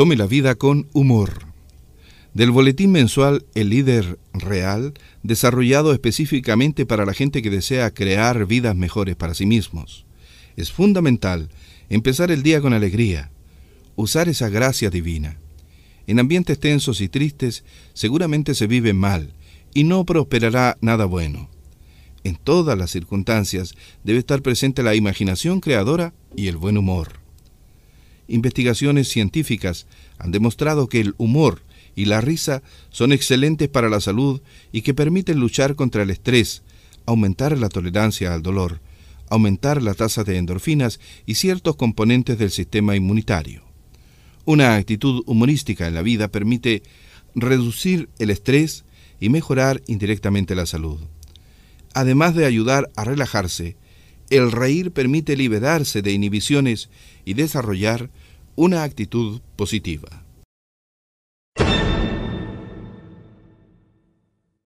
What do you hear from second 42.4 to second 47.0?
sistema inmunitario. Una actitud humorística en la vida permite